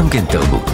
[0.00, 0.70] גם כן תרבות.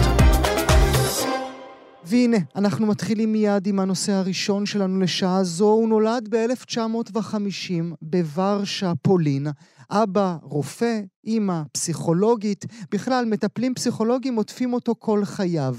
[2.03, 5.65] והנה, אנחנו מתחילים מיד עם הנושא הראשון שלנו לשעה זו.
[5.65, 9.47] הוא נולד ב-1950 בוורשה, פולין.
[9.91, 15.75] אבא רופא, אימא פסיכולוגית, בכלל מטפלים פסיכולוגיים עוטפים אותו כל חייו.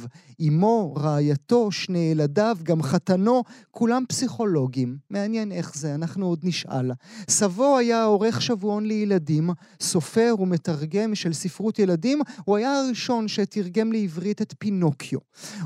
[0.49, 4.97] אמו, רעייתו, שני ילדיו, גם חתנו, כולם פסיכולוגים.
[5.11, 6.91] מעניין איך זה, אנחנו עוד נשאל.
[7.29, 9.51] סבו היה עורך שבועון לילדים,
[9.81, 15.19] סופר ומתרגם של ספרות ילדים, הוא היה הראשון שתרגם לעברית את פינוקיו.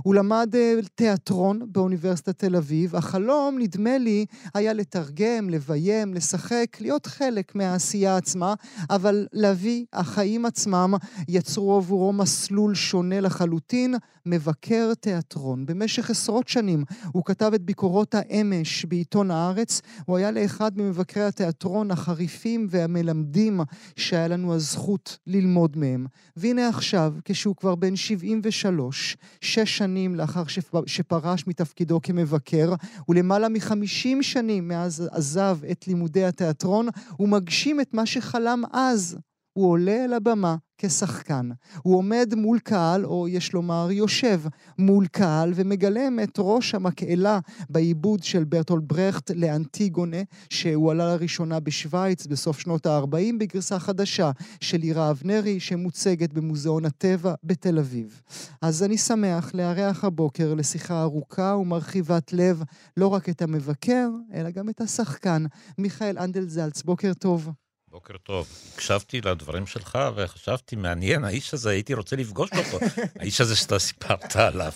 [0.02, 7.06] הוא למד אה, תיאטרון באוניברסיטת תל אביב, החלום, נדמה לי, היה לתרגם, לביים, לשחק, להיות
[7.06, 8.54] חלק מהעשייה עצמה,
[8.90, 10.94] אבל להביא, החיים עצמם
[11.28, 13.94] יצרו עבורו מסלול שונה לחלוטין,
[14.26, 15.66] מבקר תיאטרון.
[15.66, 19.80] במשך עשרות שנים הוא כתב את ביקורות האמש בעיתון הארץ.
[20.06, 23.60] הוא היה לאחד ממבקרי התיאטרון החריפים והמלמדים
[23.96, 26.06] שהיה לנו הזכות ללמוד מהם.
[26.36, 30.42] והנה עכשיו, כשהוא כבר בן 73, שש שנים לאחר
[30.86, 32.74] שפרש מתפקידו כמבקר,
[33.08, 39.16] ולמעלה מחמישים שנים מאז עזב את לימודי התיאטרון, הוא מגשים את מה שחלם אז.
[39.52, 41.50] הוא עולה אל הבמה כשחקן.
[41.82, 44.40] הוא עומד מול קהל, או יש לומר יושב
[44.78, 47.38] מול קהל, ומגלם את ראש המקהלה
[47.70, 50.16] בעיבוד של ברטולד ברכט לאנטיגונה,
[50.50, 57.34] שהוא עלה לראשונה בשוויץ בסוף שנות ה-40 בגרסה חדשה של עירה אבנרי, שמוצגת במוזיאון הטבע
[57.44, 58.20] בתל אביב.
[58.62, 62.62] אז אני שמח לארח הבוקר לשיחה ארוכה ומרחיבת לב
[62.96, 65.44] לא רק את המבקר, אלא גם את השחקן,
[65.78, 66.82] מיכאל אנדלזלץ.
[66.82, 67.50] בוקר טוב.
[67.92, 68.48] בוקר טוב.
[68.74, 72.84] הקשבתי לדברים שלך וחשבתי, מעניין, האיש הזה, הייתי רוצה לפגוש אותו.
[73.20, 74.72] האיש הזה שאתה סיפרת עליו.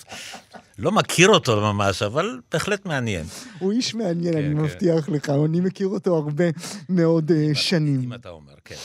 [0.78, 3.26] לא מכיר אותו ממש, אבל בהחלט מעניין.
[3.58, 4.60] הוא איש מעניין, כן, אני כן.
[4.60, 6.44] מבטיח לך, אני מכיר אותו הרבה
[6.88, 8.00] מאוד uh, שנים.
[8.00, 8.76] אם אתה אומר, כן.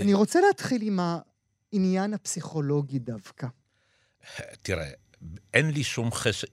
[0.00, 1.00] אני רוצה להתחיל עם
[1.72, 3.46] העניין הפסיכולוגי דווקא.
[4.62, 4.90] תראה,
[5.54, 6.44] אין לי שום, חש...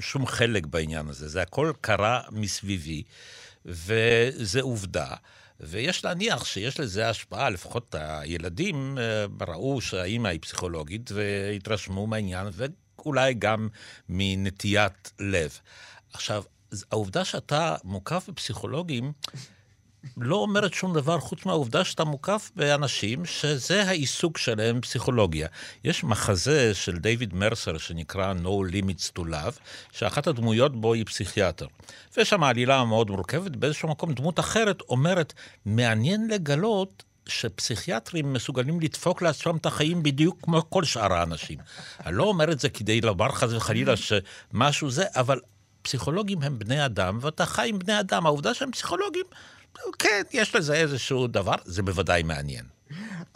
[0.00, 3.02] שום חלק בעניין הזה, זה הכל קרה מסביבי,
[3.64, 5.14] וזה עובדה.
[5.60, 13.34] ויש להניח שיש לזה השפעה, לפחות הילדים אה, ראו שהאימא היא פסיכולוגית והתרשמו מהעניין, ואולי
[13.34, 13.68] גם
[14.08, 15.58] מנטיית לב.
[16.12, 16.42] עכשיו,
[16.90, 19.12] העובדה שאתה מוקף בפסיכולוגים,
[20.16, 25.48] לא אומרת שום דבר חוץ מהעובדה שאתה מוקף באנשים שזה העיסוק שלהם פסיכולוגיה.
[25.84, 29.58] יש מחזה של דיוויד מרסר שנקרא No Limits to Love,
[29.92, 31.66] שאחת הדמויות בו היא פסיכיאטר.
[32.16, 35.32] ויש שם עלילה מאוד מורכבת, באיזשהו מקום דמות אחרת אומרת,
[35.66, 41.58] מעניין לגלות שפסיכיאטרים מסוגלים לדפוק לעצמם את החיים בדיוק כמו כל שאר האנשים.
[42.06, 45.40] אני לא אומר את זה כדי לומר חס וחלילה שמשהו זה, אבל
[45.82, 48.26] פסיכולוגים הם בני אדם, ואתה חי עם בני אדם.
[48.26, 49.24] העובדה שהם פסיכולוגים
[49.98, 52.64] כן, יש לזה איזשהו דבר, זה בוודאי מעניין.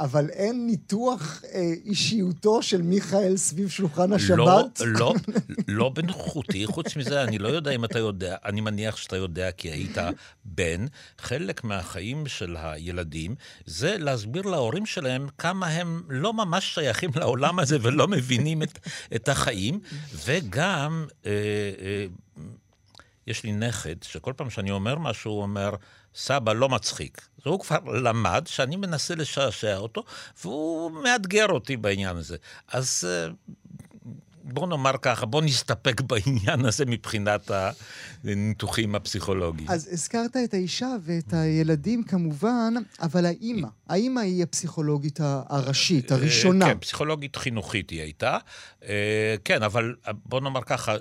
[0.00, 4.80] אבל אין ניתוח אה, אישיותו של מיכאל סביב שולחן לא, השבת?
[4.80, 5.14] לא, לא,
[5.78, 6.66] לא בנוכחותי.
[6.66, 9.98] חוץ מזה, אני לא יודע אם אתה יודע, אני מניח שאתה יודע כי היית
[10.44, 10.86] בן.
[11.18, 13.34] חלק מהחיים של הילדים
[13.66, 18.78] זה להסביר להורים שלהם כמה הם לא ממש שייכים לעולם הזה ולא מבינים את,
[19.14, 19.80] את החיים,
[20.26, 21.06] וגם...
[21.26, 21.30] אה,
[21.80, 22.06] אה,
[23.26, 25.74] יש לי נכד, שכל פעם שאני אומר משהו, הוא אומר,
[26.16, 27.28] סבא לא מצחיק.
[27.46, 30.04] והוא כבר למד שאני מנסה לשעשע אותו,
[30.44, 32.36] והוא מאתגר אותי בעניין הזה.
[32.68, 33.28] אז אה,
[34.44, 37.50] בוא נאמר ככה, בוא נסתפק בעניין הזה מבחינת
[38.24, 39.70] הניתוחים הפסיכולוגיים.
[39.70, 46.66] אז הזכרת את האישה ואת הילדים כמובן, אבל האימא, האימא היא הפסיכולוגית הראשית, אה, הראשונה.
[46.66, 48.38] כן, פסיכולוגית חינוכית היא הייתה.
[48.84, 49.94] אה, כן, אבל
[50.24, 50.96] בוא נאמר ככה,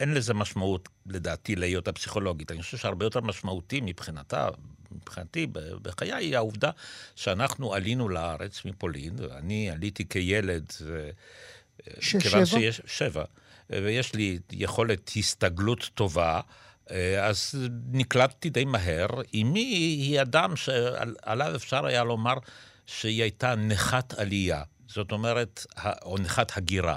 [0.00, 2.50] אין לזה משמעות, לדעתי, להיות הפסיכולוגית.
[2.52, 4.48] אני חושב שהרבה יותר משמעותי מבחינתה,
[4.92, 5.46] מבחינתי,
[5.82, 6.70] בחיי, היא העובדה
[7.14, 10.72] שאנחנו עלינו לארץ מפולין, ואני עליתי כילד.
[12.00, 12.46] שש, שבע?
[12.46, 13.24] שיש, שבע.
[13.70, 16.40] ויש לי יכולת הסתגלות טובה.
[17.22, 17.54] אז
[17.92, 19.08] נקלטתי די מהר.
[19.34, 22.34] אמי היא אדם שעליו אפשר היה לומר
[22.86, 24.62] שהיא הייתה נכת עלייה.
[24.88, 25.66] זאת אומרת,
[26.02, 26.96] או נכת הגירה.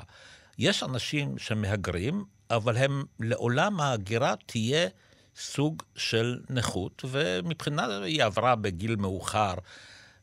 [0.58, 2.24] יש אנשים שמהגרים,
[2.56, 4.88] אבל הם, לעולם ההגירה תהיה
[5.36, 9.54] סוג של נכות, ומבחינה היא עברה בגיל מאוחר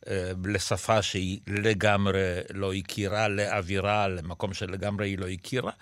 [0.09, 5.73] אה, לשפה שהיא לגמרי לא הכירה, לאווירה, למקום שלגמרי היא לא הכירה.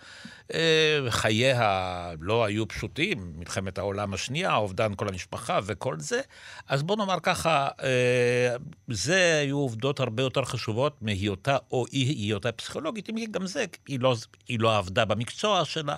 [0.55, 6.21] אה, חייה לא היו פשוטים, מלחמת העולם השנייה, אובדן כל המשפחה וכל זה.
[6.69, 8.57] אז בוא נאמר ככה, אה,
[8.89, 14.01] זה היו עובדות הרבה יותר חשובות מהיותה או אי היותה פסיכולוגית, אם גם זה, היא
[14.01, 14.17] לא,
[14.49, 15.97] היא לא עבדה במקצוע שלה.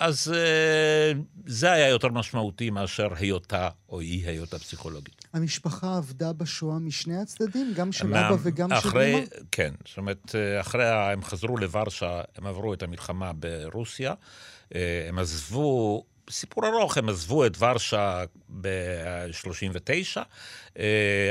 [0.00, 1.12] אז אה,
[1.46, 5.24] זה היה יותר משמעותי מאשר היותה או אי היותה פסיכולוגית.
[5.32, 7.72] המשפחה עבדה בשואה משני הצדדים?
[7.76, 9.46] גם של מה, אבא וגם אחרי, של אמא?
[9.52, 14.14] כן, זאת אומרת, אה, אחרי, הם חזרו לוורשה, הם עברו את המלחמה ברוסיה,
[14.74, 18.24] אה, הם עזבו סיפור ארוך, הם עזבו את ורשה
[18.60, 20.20] ב-39,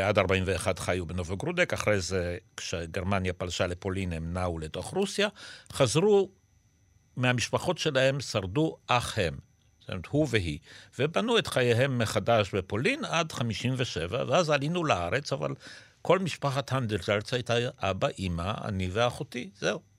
[0.03, 5.27] עד 41 חיו בנובוגרודק, אחרי זה, כשגרמניה פלשה לפולין, הם נעו לתוך רוסיה,
[5.71, 6.29] חזרו
[7.17, 9.37] מהמשפחות שלהם שרדו אך הם.
[9.79, 10.59] זאת אומרת, הוא והיא,
[10.99, 15.53] ובנו את חייהם מחדש בפולין עד 57, ואז עלינו לארץ, אבל
[16.01, 19.94] כל משפחת הנדלזרץ הייתה אבא, אימא, אני ואחותי, זהו.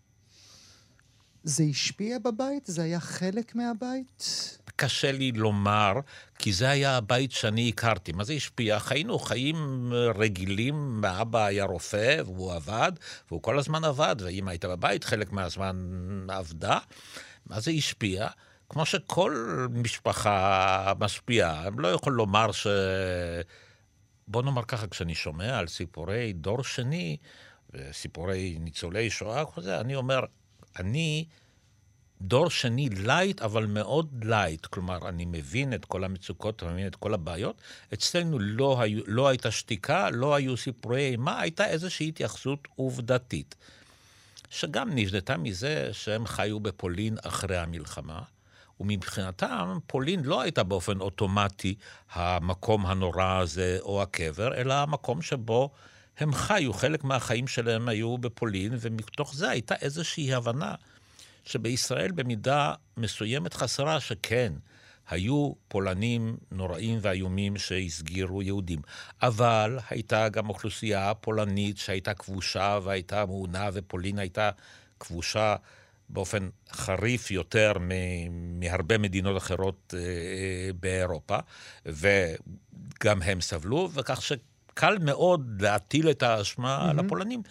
[1.46, 2.66] זה השפיע בבית?
[2.66, 4.58] זה היה חלק מהבית?
[4.76, 5.92] קשה לי לומר,
[6.38, 8.12] כי זה היה הבית שאני הכרתי.
[8.12, 8.78] מה זה השפיע?
[8.78, 12.92] חיינו חיים רגילים, אבא היה רופא והוא עבד,
[13.28, 15.76] והוא כל הזמן עבד, ואמא הייתה בבית, חלק מהזמן
[16.28, 16.78] עבדה.
[17.46, 18.26] מה זה השפיע?
[18.68, 22.66] כמו שכל משפחה משפיעה, אני לא יכול לומר ש...
[24.28, 27.16] בוא נאמר ככה, כשאני שומע על סיפורי דור שני,
[27.72, 29.42] וסיפורי ניצולי שואה,
[29.80, 30.20] אני אומר,
[30.80, 31.24] אני
[32.20, 34.66] דור שני light, אבל מאוד light.
[34.66, 37.56] כלומר, אני מבין את כל המצוקות, אני מבין את כל הבעיות.
[37.94, 43.54] אצלנו לא, היו, לא הייתה שתיקה, לא היו סיפורי אימה, הייתה איזושהי התייחסות עובדתית.
[44.50, 48.22] שגם נבנתה מזה שהם חיו בפולין אחרי המלחמה,
[48.80, 51.74] ומבחינתם פולין לא הייתה באופן אוטומטי
[52.12, 55.70] המקום הנורא הזה או הקבר, אלא המקום שבו
[56.18, 60.74] הם חיו, חלק מהחיים שלהם היו בפולין, ומתוך זה הייתה איזושהי הבנה
[61.44, 64.52] שבישראל במידה מסוימת חסרה, שכן,
[65.08, 68.80] היו פולנים נוראים ואיומים שהסגירו יהודים.
[69.22, 74.50] אבל הייתה גם אוכלוסייה פולנית שהייתה כבושה והייתה מעונה, ופולין הייתה
[75.00, 75.56] כבושה
[76.08, 77.72] באופן חריף יותר
[78.30, 81.38] מהרבה מדינות אחרות אה, אה, באירופה,
[81.86, 84.22] וגם הם סבלו, וכך
[84.76, 86.90] שקל מאוד להטיל את האשמה mm-hmm.
[86.90, 87.42] על הפולנים.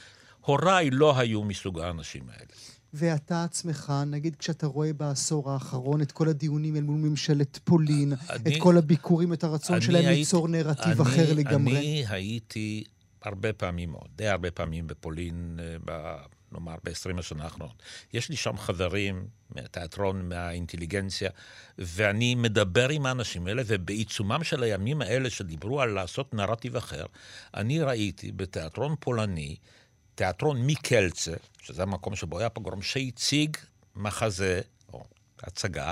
[0.42, 2.46] הוריי לא היו מסוג האנשים האלה.
[2.94, 8.56] ואתה עצמך, נגיד כשאתה רואה בעשור האחרון את כל הדיונים אל מול ממשלת פולין, אני,
[8.58, 11.78] את כל הביקורים, את הרצון שלהם הייתי, ליצור נרטיב אני, אחר לגמרי.
[11.78, 12.84] אני הייתי
[13.22, 16.16] הרבה פעמים, די הרבה פעמים בפולין, אה, ב,
[16.52, 17.84] נאמר, ב-20 השנה האחרונות.
[18.14, 21.30] יש לי שם חברים מהתיאטרון, מהאינטליגנציה,
[21.78, 27.06] ואני מדבר עם האנשים האלה, ובעיצומם של הימים האלה שדיברו על לעשות נרטיב אחר,
[27.54, 29.56] אני ראיתי בתיאטרון פולני,
[30.16, 33.58] תיאטרון מקלצה, שזה המקום שבו היה פוגרום, שהציג
[33.96, 34.62] מחזה,
[34.94, 35.04] או
[35.44, 35.92] הצגה,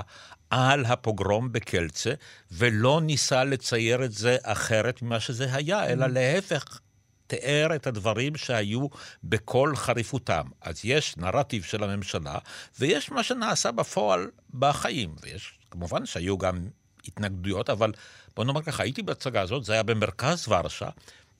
[0.50, 2.14] על הפוגרום בקלצה,
[2.50, 6.08] ולא ניסה לצייר את זה אחרת ממה שזה היה, אלא mm.
[6.08, 6.80] להפך,
[7.26, 8.86] תיאר את הדברים שהיו
[9.24, 10.46] בכל חריפותם.
[10.60, 12.38] אז יש נרטיב של הממשלה,
[12.78, 15.14] ויש מה שנעשה בפועל בחיים.
[15.22, 16.68] ויש, כמובן שהיו גם
[17.06, 17.92] התנגדויות, אבל
[18.36, 20.88] בוא נאמר ככה, הייתי בהצגה הזאת, זה היה במרכז ורשה,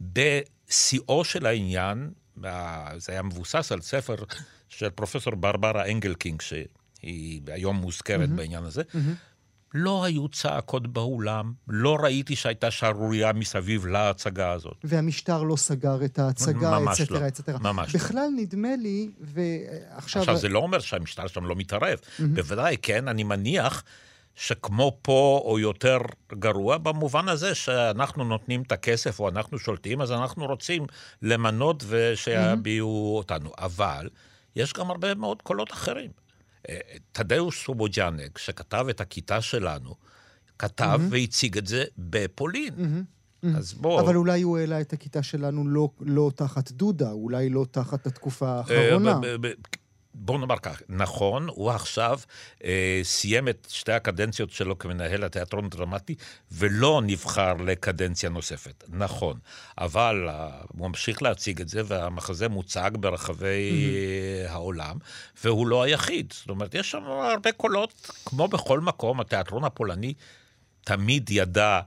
[0.01, 2.11] בשיאו של העניין,
[2.97, 4.15] זה היה מבוסס על ספר
[4.69, 8.33] של פרופסור ברברה אנגלקינג, שהיא היום מוזכרת mm-hmm.
[8.33, 8.83] בעניין הזה.
[8.83, 9.34] Mm-hmm.
[9.75, 14.76] לא היו צעקות באולם, לא ראיתי שהייתה שערורייה מסביב להצגה הזאת.
[14.85, 17.29] והמשטר לא סגר את ההצגה, אצטרה, לא.
[17.29, 17.59] אצטרה.
[17.59, 18.00] ממש לא.
[18.00, 20.23] בכלל נדמה לי, ועכשיו...
[20.23, 21.99] עכשיו, זה לא אומר שהמשטר שם לא מתערב.
[21.99, 22.23] Mm-hmm.
[22.35, 23.85] בוודאי, כן, אני מניח
[24.35, 25.99] שכמו פה או יותר
[26.32, 30.87] גרוע, במובן הזה שאנחנו נותנים את הכסף או אנחנו שולטים, אז אנחנו רוצים
[31.23, 33.19] למנות ושיביעו mm-hmm.
[33.19, 33.50] אותנו.
[33.59, 34.09] אבל
[34.56, 36.24] יש גם הרבה מאוד קולות אחרים.
[36.69, 36.79] אה,
[37.13, 39.94] תדאוש סובוג'אנק, שכתב את הכיתה שלנו,
[40.59, 41.13] כתב mm-hmm.
[41.13, 42.75] והציג את זה בפולין.
[42.75, 43.47] Mm-hmm.
[43.56, 44.01] אז בוא...
[44.01, 48.49] אבל אולי הוא העלה את הכיתה שלנו לא, לא תחת דודה, אולי לא תחת התקופה
[48.49, 49.21] האחרונה.
[50.15, 52.19] בואו נאמר כך, נכון, הוא עכשיו
[52.65, 56.15] אה, סיים את שתי הקדנציות שלו כמנהל התיאטרון הדרמטי,
[56.53, 58.85] ולא נבחר לקדנציה נוספת.
[58.89, 59.39] נכון.
[59.79, 63.73] אבל אה, הוא ממשיך להציג את זה, והמחזה מוצג ברחבי
[64.47, 64.51] mm-hmm.
[64.51, 64.97] העולם,
[65.44, 66.33] והוא לא היחיד.
[66.33, 70.15] זאת אומרת, יש שם הרבה קולות, כמו בכל מקום, התיאטרון הפולני
[70.85, 71.81] תמיד ידע...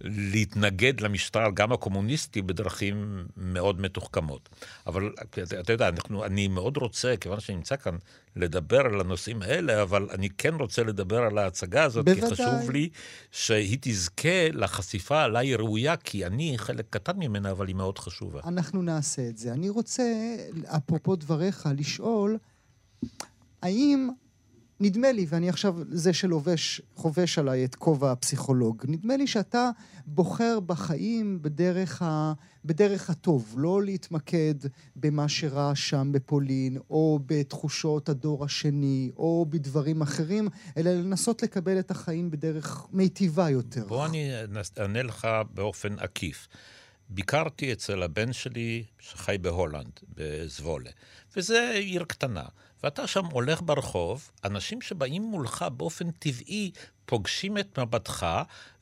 [0.00, 4.48] להתנגד למשטר, גם הקומוניסטי, בדרכים מאוד מתוחכמות.
[4.86, 5.12] אבל
[5.60, 7.96] אתה יודע, אנחנו, אני מאוד רוצה, כיוון שאני נמצא כאן,
[8.36, 12.28] לדבר על הנושאים האלה, אבל אני כן רוצה לדבר על ההצגה הזאת, בוודאי.
[12.28, 12.88] כי חשוב לי
[13.30, 18.40] שהיא תזכה לחשיפה עליי ראויה, כי אני חלק קטן ממנה, אבל היא מאוד חשובה.
[18.44, 19.52] אנחנו נעשה את זה.
[19.52, 20.02] אני רוצה,
[20.76, 22.38] אפרופו דבריך, לשאול,
[23.62, 24.08] האם
[24.80, 29.70] נדמה לי, ואני עכשיו זה שלובש, חובש עליי את כובע הפסיכולוג, נדמה לי שאתה
[30.06, 32.32] בוחר בחיים בדרך, ה,
[32.64, 34.54] בדרך הטוב, לא להתמקד
[34.96, 41.90] במה שראה שם בפולין, או בתחושות הדור השני, או בדברים אחרים, אלא לנסות לקבל את
[41.90, 43.86] החיים בדרך מיטיבה יותר.
[43.86, 44.30] בוא אני
[44.78, 46.48] אענה לך באופן עקיף.
[47.08, 50.90] ביקרתי אצל הבן שלי, שחי בהולנד, בזבולה,
[51.36, 52.44] וזה עיר קטנה.
[52.86, 56.70] ואתה שם הולך ברחוב, אנשים שבאים מולך באופן טבעי
[57.06, 58.26] פוגשים את מבטך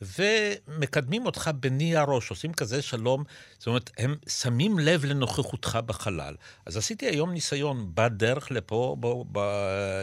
[0.02, 3.24] ומקדמים אותך בני הראש, עושים כזה שלום,
[3.58, 6.34] זאת אומרת, הם שמים לב לנוכחותך בחלל.
[6.66, 9.38] אז עשיתי היום ניסיון בדרך לפה, ב, ב,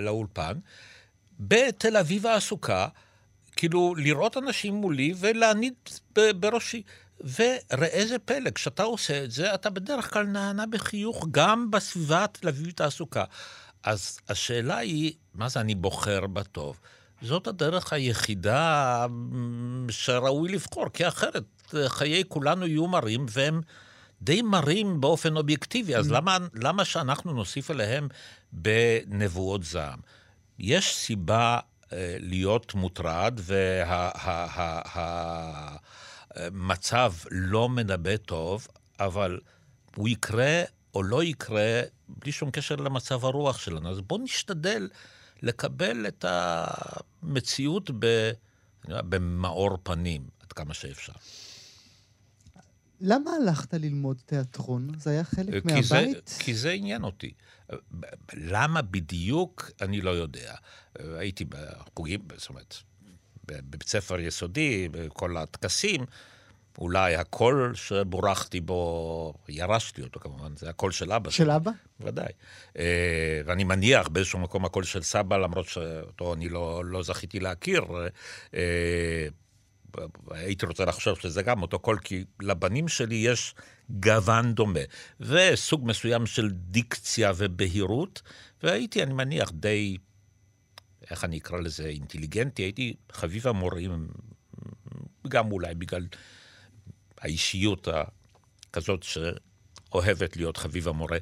[0.02, 0.54] לאולפן,
[1.40, 2.88] בתל אביב העסוקה,
[3.56, 5.74] כאילו לראות אנשים מולי ולהניד
[6.16, 6.84] בראשי.
[7.24, 12.48] וראה זה פלא, כשאתה עושה את זה, אתה בדרך כלל נענה בחיוך גם בסביבה התל
[12.48, 13.24] אביב תעסוקה.
[13.84, 16.80] אז השאלה היא, מה זה אני בוחר בטוב?
[17.22, 19.06] זאת הדרך היחידה
[19.90, 21.44] שראוי לבחור, כי אחרת
[21.88, 23.62] חיי כולנו יהיו מרים, והם
[24.22, 26.14] די מרים באופן אובייקטיבי, אז mm.
[26.14, 28.08] למה, למה שאנחנו נוסיף אליהם
[28.52, 30.00] בנבואות זעם?
[30.60, 31.60] יש סיבה
[31.94, 33.40] אה, להיות מוטרד,
[36.36, 38.68] והמצב וה, לא מנבא טוב,
[39.00, 39.40] אבל
[39.96, 40.62] הוא יקרה
[40.96, 43.90] או לא יקרה בלי שום קשר למצב הרוח שלנו.
[43.90, 44.90] אז בואו נשתדל
[45.42, 48.32] לקבל את המציאות ב,
[48.88, 51.14] במאור פנים, עד כמה שאפשר.
[53.02, 54.92] למה הלכת ללמוד תיאטרון?
[55.00, 56.28] זה היה חלק כי מהבית?
[56.28, 57.34] זה, כי זה עניין אותי.
[58.34, 60.56] למה בדיוק, אני לא יודע.
[61.00, 62.76] הייתי בחוגים, זאת אומרת,
[63.46, 66.06] בבית ספר יסודי, בכל הטקסים,
[66.78, 71.30] אולי הקול שבורכתי בו, ירשתי אותו כמובן, זה הקול של אבא.
[71.30, 71.72] של אבא?
[72.00, 72.32] ודאי.
[72.78, 77.84] אה, ואני מניח באיזשהו מקום הקול של סבא, למרות שאותו אני לא, לא זכיתי להכיר.
[78.54, 79.28] אה,
[80.32, 83.56] הייתי רוצה לחשוב שזה גם אותו קול, כי לבנים שלי יש
[83.90, 84.80] גוון דומה,
[85.20, 88.22] וסוג מסוים של דיקציה ובהירות,
[88.64, 89.98] והייתי, אני מניח, די,
[91.12, 94.08] איך אני אקרא לזה, אינטליגנטי, הייתי חביב המורים,
[95.28, 96.08] גם אולי בגלל
[97.22, 97.88] האישיות
[98.72, 101.18] הכזאת שאוהבת להיות חביב המורה.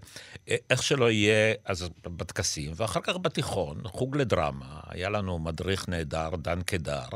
[0.69, 6.61] איך שלא יהיה, אז בטקסים, ואחר כך בתיכון, חוג לדרמה, היה לנו מדריך נהדר, דן
[6.61, 7.07] קדר.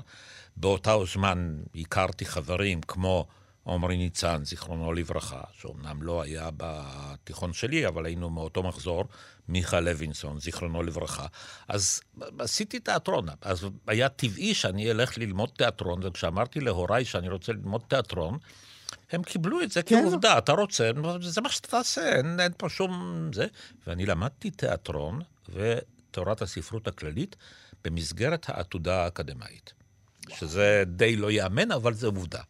[0.57, 3.27] באותו זמן הכרתי חברים כמו
[3.67, 9.03] עמרי ניצן, זיכרונו לברכה, שאומנם לא היה בתיכון שלי, אבל היינו מאותו מחזור,
[9.47, 11.25] מיכה לוינסון, זיכרונו לברכה.
[11.67, 12.01] אז
[12.39, 13.25] עשיתי תיאטרון.
[13.41, 18.37] אז היה טבעי שאני אלך ללמוד תיאטרון, וכשאמרתי להוריי שאני רוצה ללמוד תיאטרון,
[19.13, 20.01] הם קיבלו את זה כן.
[20.01, 20.91] כעובדה, אתה רוצה,
[21.21, 22.91] זה מה שאתה תעשה, אין, אין פה שום
[23.33, 23.47] זה.
[23.87, 27.35] ואני למדתי תיאטרון ותורת הספרות הכללית
[27.83, 29.73] במסגרת העתודה האקדמאית.
[30.29, 32.41] שזה די לא ייאמן, אבל זה עובדה.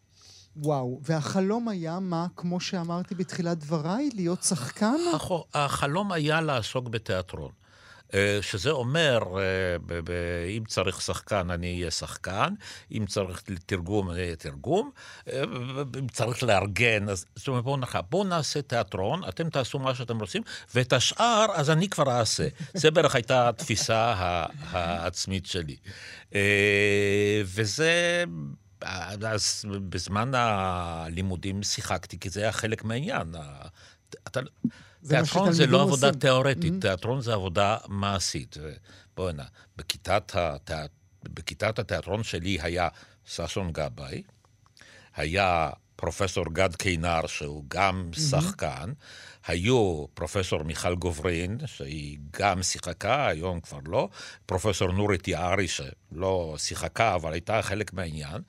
[0.56, 4.96] וואו, והחלום היה מה, כמו שאמרתי בתחילת דבריי, להיות שחקן?
[5.54, 7.50] החלום היה לעסוק בתיאטרון.
[8.14, 9.76] אה, שזה אומר, אה,
[10.56, 12.54] אם צריך שחקן, אני אהיה שחקן,
[12.92, 14.90] אם צריך תרגום, אני אהיה תרגום,
[15.32, 15.42] אה,
[15.98, 20.20] אם צריך לארגן, אז זאת אומרת, בואו נחה, בואו נעשה תיאטרון, אתם תעשו מה שאתם
[20.20, 20.42] רוצים,
[20.74, 22.48] ואת השאר, אז אני כבר אעשה.
[22.74, 24.14] זה בערך הייתה התפיסה
[24.70, 25.76] העצמית שלי.
[27.44, 28.24] וזה...
[29.26, 33.34] אז בזמן הלימודים שיחקתי, כי זה היה חלק מהעניין.
[34.26, 34.40] אתה,
[35.08, 36.20] תיאטרון זה לא עבודה עושים.
[36.20, 36.80] תיאורטית, mm-hmm.
[36.80, 38.56] תיאטרון זה עבודה מעשית.
[39.16, 39.44] בואי נא,
[39.76, 40.90] בכיתת, התיאט...
[41.22, 42.88] בכיתת התיאטרון שלי היה
[43.24, 44.22] ששון גבאי,
[45.16, 48.20] היה פרופסור גד קינר, שהוא גם mm-hmm.
[48.20, 48.92] שחקן,
[49.46, 54.08] היו פרופסור מיכל גוברין, שהיא גם שיחקה, היום כבר לא,
[54.46, 58.42] פרופסור נורית יערי, שלא שיחקה, אבל הייתה חלק מהעניין,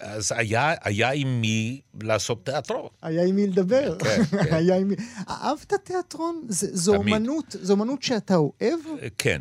[0.00, 2.88] אז היה, היה עם מי לעשות תיאטרון.
[3.02, 3.98] היה עם מי לדבר.
[3.98, 4.54] כן, כן.
[4.54, 4.94] היה עם מי...
[5.28, 6.46] אהבת תיאטרון?
[6.48, 7.14] זה, זו תמיד.
[7.14, 8.80] אומנות, זו אומנות שאתה אוהב?
[9.18, 9.40] כן.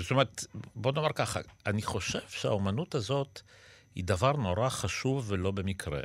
[0.00, 3.40] זאת אומרת, בוא נאמר ככה, אני חושב שהאומנות הזאת
[3.94, 6.00] היא דבר נורא חשוב ולא במקרה.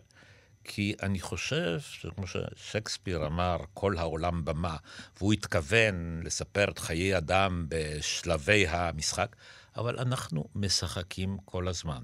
[0.72, 4.78] כי אני חושב שכמו ששייקספיר אמר, כל העולם במה,
[5.18, 9.36] והוא התכוון לספר את חיי אדם בשלבי המשחק,
[9.78, 12.04] אבל אנחנו משחקים כל הזמן.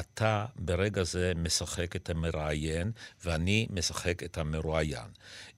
[0.00, 2.92] אתה ברגע זה משחק את המראיין,
[3.24, 5.10] ואני משחק את המרואיין.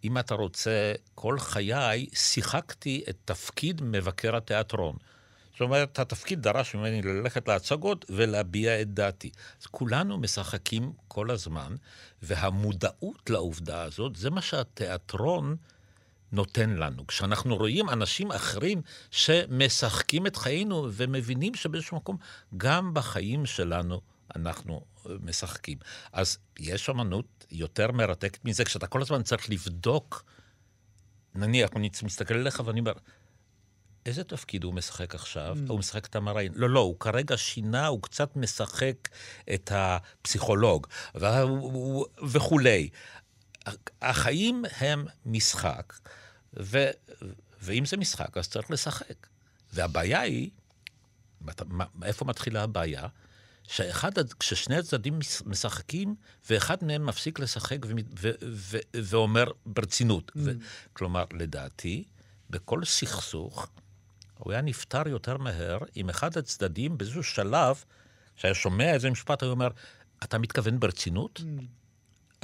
[0.05, 4.97] אם אתה רוצה, כל חיי שיחקתי את תפקיד מבקר התיאטרון.
[5.59, 9.31] זאת אומרת, התפקיד דרש ממני ללכת להצגות ולהביע את דעתי.
[9.61, 11.75] אז כולנו משחקים כל הזמן,
[12.23, 15.57] והמודעות לעובדה הזאת, זה מה שהתיאטרון
[16.33, 17.07] נותן לנו.
[17.07, 22.17] כשאנחנו רואים אנשים אחרים שמשחקים את חיינו ומבינים שבאיזשהו מקום,
[22.57, 24.01] גם בחיים שלנו
[24.37, 25.79] אנחנו אה, משחקים.
[26.13, 30.25] אז יש אמנות יותר מרתקת מזה, כשאתה כל הזמן צריך לבדוק,
[31.35, 32.93] נניח, אני מסתכל עליך ואני אומר,
[34.09, 35.57] איזה תפקיד הוא משחק עכשיו?
[35.57, 35.69] Mm.
[35.69, 36.53] הוא משחק את המראיין.
[36.57, 39.09] לא, לא, הוא כרגע שינה, הוא קצת משחק
[39.55, 40.87] את הפסיכולוג
[42.23, 42.89] וכולי.
[44.03, 45.93] החיים הם משחק,
[46.61, 46.87] ו,
[47.61, 49.27] ואם זה משחק, אז צריך לשחק.
[49.73, 50.51] והבעיה היא,
[52.03, 53.07] איפה מתחילה הבעיה?
[53.63, 56.15] שאחד, כששני הצדדים משחקים,
[56.51, 60.31] ואחד מהם מפסיק לשחק ו, ו, ו, ואומר ברצינות.
[60.31, 60.41] Mm.
[60.45, 60.51] ו,
[60.93, 62.05] כלומר, לדעתי,
[62.51, 63.69] בכל סכסוך,
[64.39, 67.85] הוא היה נפטר יותר מהר אם אחד הצדדים באיזשהו שלב,
[68.37, 69.69] כשהיה שומע איזה משפט, הוא אומר,
[70.25, 71.41] אתה מתכוון ברצינות?
[71.41, 71.63] Mm.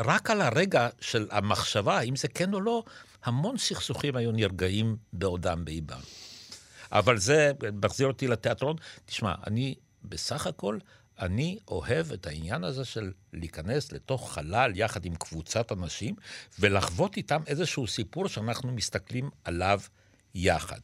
[0.01, 2.83] רק על הרגע של המחשבה, אם זה כן או לא,
[3.25, 6.01] המון סכסוכים היו נרגעים בעודם באיבם.
[6.93, 8.77] אבל זה מחזיר אותי לתיאטרון.
[9.07, 9.75] תשמע, אני
[10.05, 10.79] בסך הכל,
[11.19, 16.15] אני אוהב את העניין הזה של להיכנס לתוך חלל יחד עם קבוצת אנשים
[16.59, 19.81] ולחוות איתם איזשהו סיפור שאנחנו מסתכלים עליו
[20.35, 20.81] יחד.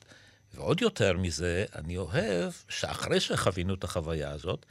[0.61, 4.67] ועוד יותר מזה, אני אוהב שאחרי שחווינו את החוויה הזאת,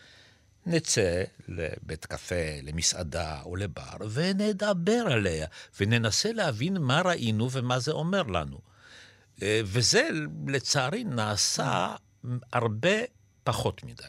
[0.66, 5.48] נצא לבית קפה, למסעדה או לבר, ונדבר עליה,
[5.80, 8.58] וננסה להבין מה ראינו ומה זה אומר לנו.
[9.42, 10.10] אה, וזה,
[10.48, 11.96] לצערי, נעשה
[12.54, 12.98] הרבה
[13.44, 14.04] פחות מדי.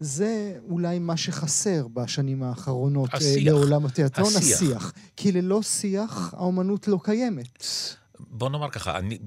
[0.00, 4.56] זה אולי מה שחסר בשנים האחרונות אה, השיח, לעולם התיאטרון, השיח.
[4.56, 4.92] השיח.
[5.16, 7.64] כי ללא שיח האומנות לא קיימת.
[8.18, 9.18] בוא נאמר ככה, אני,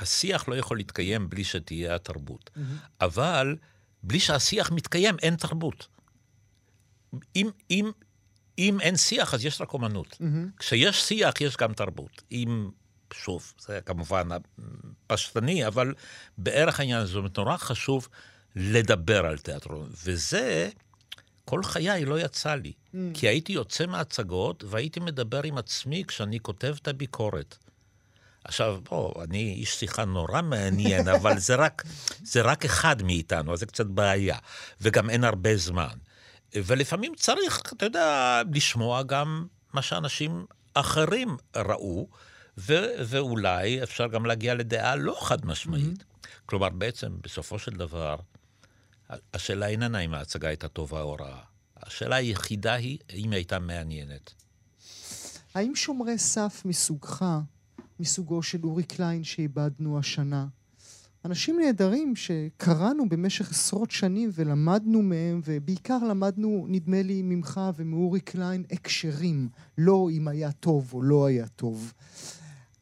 [0.00, 2.50] השיח לא יכול להתקיים בלי שתהיה התרבות.
[2.54, 2.60] Mm-hmm.
[3.00, 3.56] אבל
[4.02, 5.88] בלי שהשיח מתקיים, אין תרבות.
[7.36, 7.90] אם, אם,
[8.58, 10.12] אם אין שיח, אז יש רק אומנות.
[10.12, 10.58] Mm-hmm.
[10.58, 12.22] כשיש שיח, יש גם תרבות.
[12.32, 12.70] אם,
[13.12, 14.28] שוב, זה כמובן
[15.06, 15.94] פשטני, אבל
[16.38, 18.08] בערך העניין הזה, זאת אומרת, נורא חשוב
[18.56, 19.90] לדבר על תיאטרון.
[20.04, 20.68] וזה,
[21.44, 22.72] כל חיי לא יצא לי.
[22.72, 22.96] Mm.
[23.14, 27.56] כי הייתי יוצא מהצגות והייתי מדבר עם עצמי כשאני כותב את הביקורת.
[28.48, 31.84] עכשיו, בוא, אני איש שיחה נורא מעניין, אבל זה רק,
[32.22, 34.38] זה רק אחד מאיתנו, אז זה קצת בעיה.
[34.80, 35.96] וגם אין הרבה זמן.
[36.54, 42.08] ולפעמים צריך, אתה יודע, לשמוע גם מה שאנשים אחרים ראו,
[42.58, 46.00] ו- ואולי אפשר גם להגיע לדעה לא חד משמעית.
[46.00, 46.26] Mm-hmm.
[46.46, 48.16] כלומר, בעצם, בסופו של דבר,
[49.34, 51.40] השאלה איננה אם ההצגה הייתה טובה או רעה.
[51.76, 54.34] השאלה היחידה היא אם היא הייתה מעניינת.
[55.54, 57.24] האם שומרי סף מסוגך,
[58.00, 60.46] מסוגו של אורי קליין שאיבדנו השנה,
[61.24, 68.64] אנשים נהדרים שקראנו במשך עשרות שנים ולמדנו מהם, ובעיקר למדנו, נדמה לי, ממך ומאורי קליין,
[68.72, 71.92] הקשרים, לא אם היה טוב או לא היה טוב.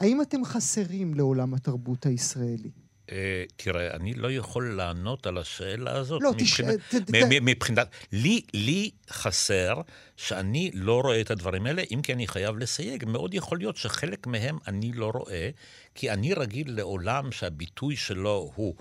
[0.00, 2.83] האם אתם חסרים לעולם התרבות הישראלי?
[3.12, 6.22] אה, תראה, אני לא יכול לענות על השאלה הזאת.
[6.22, 6.76] לא, תשאל...
[7.42, 7.88] מבחינת...
[8.12, 9.80] לי, לי חסר
[10.16, 13.04] שאני לא רואה את הדברים האלה, אם כי אני חייב לסייג.
[13.04, 15.50] מאוד יכול להיות שחלק מהם אני לא רואה,
[15.94, 18.74] כי אני רגיל לעולם שהביטוי שלו הוא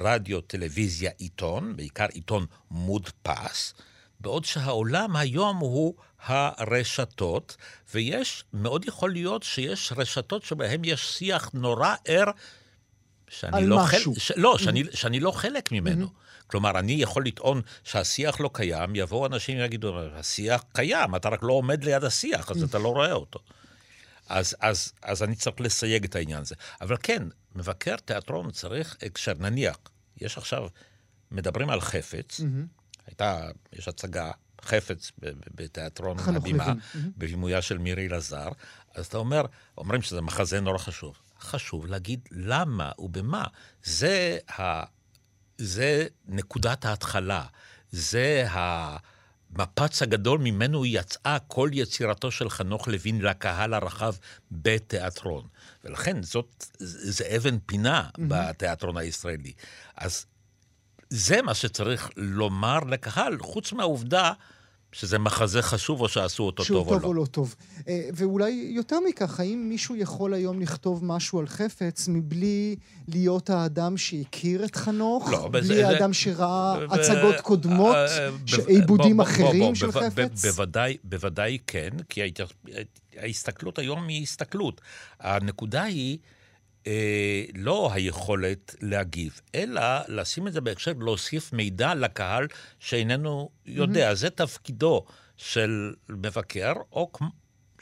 [0.00, 3.74] רדיו, טלוויזיה, עיתון, בעיקר עיתון מודפס,
[4.20, 7.56] בעוד שהעולם היום הוא הרשתות,
[7.94, 12.30] ויש, מאוד יכול להיות שיש רשתות שבהן יש שיח נורא ער
[13.28, 14.14] שאני לא משהו.
[14.14, 14.20] חל...
[14.20, 14.32] ש...
[14.36, 16.06] לא, שאני, שאני לא חלק ממנו.
[16.06, 16.28] Mm-hmm.
[16.46, 21.52] כלומר, אני יכול לטעון שהשיח לא קיים, יבואו אנשים ויגידו, השיח קיים, אתה רק לא
[21.52, 23.38] עומד ליד השיח, אז אתה לא רואה אותו.
[24.28, 26.54] אז, אז, אז אני צריך לסייג את העניין הזה.
[26.80, 27.22] אבל כן,
[27.54, 29.32] מבקר תיאטרון צריך הקשר.
[29.38, 29.78] נניח,
[30.20, 30.68] יש עכשיו,
[31.30, 33.06] מדברים על חפץ, mm-hmm.
[33.06, 34.30] הייתה, יש הצגה,
[34.62, 35.12] חפץ
[35.54, 36.98] בתיאטרון הבימה, mm-hmm.
[37.18, 38.48] בבימויה של מירי אלעזר,
[38.94, 39.46] אז אתה אומר,
[39.78, 41.18] אומרים שזה מחזה נורא חשוב.
[41.40, 43.44] חשוב להגיד למה ובמה.
[43.84, 44.84] זה, ה...
[45.58, 47.44] זה נקודת ההתחלה,
[47.90, 54.14] זה המפץ הגדול ממנו יצאה כל יצירתו של חנוך לוין לקהל הרחב
[54.50, 55.46] בתיאטרון.
[55.84, 58.20] ולכן זאת, זה אבן פינה mm-hmm.
[58.28, 59.52] בתיאטרון הישראלי.
[59.96, 60.26] אז
[61.10, 64.32] זה מה שצריך לומר לקהל, חוץ מהעובדה
[64.92, 67.00] שזה מחזה חשוב או שעשו אותו טוב, טוב או לא.
[67.00, 67.54] שהוא טוב או לא טוב.
[67.88, 72.76] אה, ואולי יותר מכך, האם מישהו יכול היום לכתוב משהו על חפץ מבלי
[73.08, 75.28] להיות האדם שהכיר את חנוך?
[75.32, 76.12] לא, בלי זה, האדם.
[76.12, 76.92] שראה ב...
[76.92, 77.96] הצגות קודמות,
[78.56, 78.68] ב...
[78.68, 79.90] עיבודים אחרים של ב...
[79.90, 80.44] חפץ?
[80.44, 82.20] בוודאי, בוודאי כן, כי
[83.16, 84.80] ההסתכלות היום היא הסתכלות.
[85.20, 86.18] הנקודה היא...
[86.88, 92.46] אה, לא היכולת להגיב, אלא לשים את זה בהקשר, להוסיף מידע לקהל
[92.78, 94.10] שאיננו יודע.
[94.10, 94.14] Mm-hmm.
[94.14, 95.04] זה תפקידו
[95.36, 97.10] של מבקר, או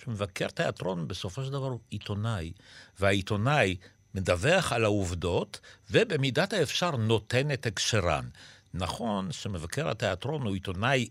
[0.05, 2.53] שמבקר תיאטרון בסופו של דבר הוא עיתונאי,
[3.01, 3.77] והעיתונאי
[4.15, 8.29] מדווח על העובדות, ובמידת האפשר נותן את הקשרן.
[8.75, 11.09] נכון שמבקר התיאטרון הוא עיתונאי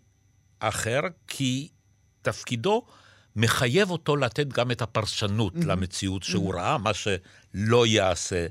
[0.60, 1.70] אחר, כי
[2.22, 2.86] תפקידו
[3.36, 5.66] מחייב אותו לתת גם את הפרשנות mm-hmm.
[5.66, 6.58] למציאות שהוא mm-hmm.
[6.58, 8.48] ראה, מה שלא יעשה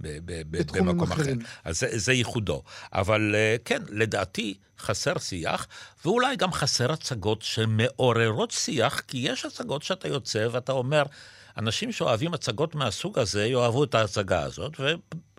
[0.00, 1.40] במקום אחרים.
[1.40, 1.50] אחר.
[1.64, 2.62] אז זה, זה ייחודו.
[2.92, 5.66] אבל אה, כן, לדעתי חסר שיח,
[6.04, 11.02] ואולי גם חסר הצגות שמעוררות שיח, כי יש הצגות שאתה יוצא ואתה אומר,
[11.56, 14.94] אנשים שאוהבים הצגות מהסוג הזה יאהבו את ההצגה הזאת, ו...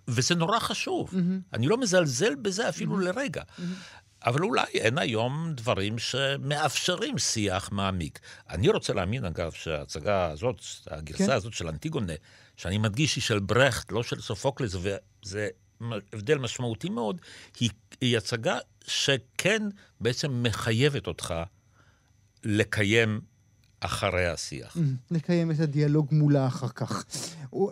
[0.08, 1.10] וזה נורא חשוב.
[1.10, 1.54] Mm-hmm.
[1.54, 3.04] אני לא מזלזל בזה אפילו mm-hmm.
[3.04, 3.42] לרגע.
[3.42, 3.62] Mm-hmm.
[4.25, 8.19] אבל אולי אין היום דברים שמאפשרים שיח מעמיק.
[8.49, 11.32] אני רוצה להאמין, אגב, שההצגה הזאת, הגרסה כן.
[11.32, 12.13] הזאת של אנטיגונה,
[12.58, 15.47] שאני מדגיש היא של ברכט, לא של סופוקלס, וזה
[16.13, 17.21] הבדל משמעותי מאוד,
[17.60, 17.69] היא,
[18.01, 19.62] היא הצגה שכן
[20.01, 21.34] בעצם מחייבת אותך
[22.43, 23.21] לקיים
[23.80, 24.78] אחרי השיח.
[25.12, 27.06] לקיים את הדיאלוג מולה אחר כך.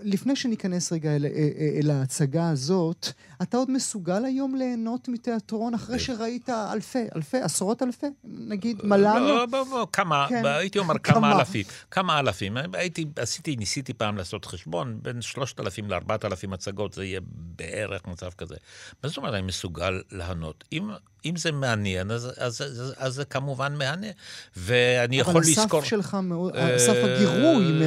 [0.03, 3.07] לפני שניכנס רגע אל, אל, אה, אה, ההצגה הזאת,
[3.41, 8.07] אתה עוד מסוגל היום ליהנות מתיאטרון אחרי שראית אלפי, אלפי, עשרות אלפי?
[8.23, 9.27] נגיד מלאנו?
[9.27, 10.45] לא, לא, לא, כמה, כן.
[10.45, 11.65] הייתי אומר כמה אלפים.
[11.91, 12.57] כמה אלפים.
[12.73, 18.07] הייתי, עשיתי, ניסיתי פעם לעשות חשבון, בין שלושת אלפים לארבעת אלפים הצגות, זה יהיה בערך
[18.07, 18.55] מצב כזה.
[19.03, 20.63] מה זאת אומרת, אני מסוגל ליהנות?
[20.71, 20.89] אם
[21.25, 24.07] אם זה מעניין, אז, אז, אז, אז זה כמובן מהנה.
[24.55, 25.65] ואני יכול לזכור...
[25.65, 27.81] אבל הסף שלך, מאוד, אה, סף הגירוי...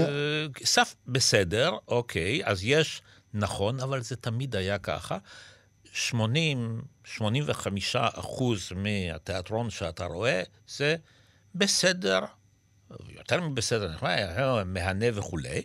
[0.65, 3.03] סף בסדר, אוקיי, אז יש,
[3.35, 5.19] נכון, אבל זה תמיד היה ככה.
[5.93, 10.97] 80, 85 אחוז מהתיאטרון שאתה רואה, זה
[11.55, 12.21] בסדר,
[13.09, 13.97] יותר מבסדר,
[14.65, 15.63] מהנה וכולי.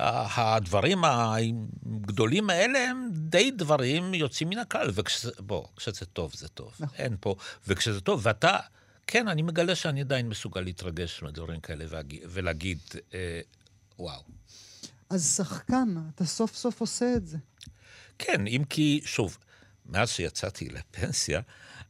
[0.00, 6.72] הדברים הגדולים האלה הם די דברים יוצאים מן הכלל, וכשזה, בוא, כשזה טוב, זה טוב.
[6.80, 6.98] נכון.
[6.98, 7.34] אין פה,
[7.66, 8.58] וכשזה טוב, ואתה,
[9.06, 11.84] כן, אני מגלה שאני עדיין מסוגל להתרגש מדברים כאלה
[12.28, 12.78] ולהגיד,
[13.14, 13.40] אה,
[13.98, 14.22] וואו.
[15.10, 17.38] אז שחקן, אתה סוף סוף עושה את זה.
[18.18, 19.38] כן, אם כי, שוב,
[19.86, 21.40] מאז שיצאתי לפנסיה,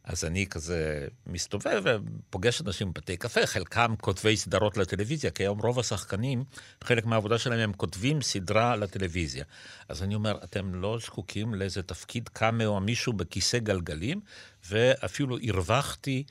[0.09, 5.79] אז אני כזה מסתובב ופוגש אנשים בבתי קפה, חלקם כותבי סדרות לטלוויזיה, כי היום רוב
[5.79, 6.45] השחקנים,
[6.85, 9.45] חלק מהעבודה שלהם הם כותבים סדרה לטלוויזיה.
[9.89, 14.21] אז אני אומר, אתם לא זקוקים לאיזה תפקיד קאמי או מישהו בכיסא גלגלים,
[14.69, 16.25] ואפילו הרווחתי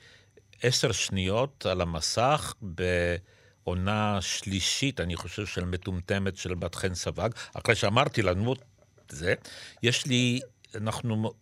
[0.62, 2.82] עשר שניות על המסך ב...
[3.64, 8.54] עונה שלישית, אני חושב, של מטומטמת של בת חן סבג, אחרי שאמרתי לנו
[9.08, 9.34] זה,
[9.82, 10.40] יש לי,
[10.74, 11.32] אנחנו,